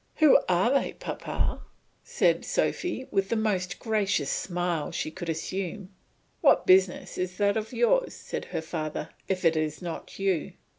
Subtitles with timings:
[0.15, 1.61] "Who are they, papa,"
[2.03, 5.93] said Sophy with the most gracious smile she could assume.
[6.41, 10.53] "What business is that of yours," said her father, "if it is not you?"